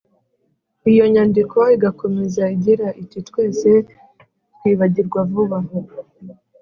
iyo 0.91 1.03
nyandiko 1.13 1.59
igakomeza 1.75 2.43
igira 2.55 2.87
iti: 3.01 3.19
“twese 3.27 3.69
twibagirwa 4.55 5.19
vuba. 5.31 5.57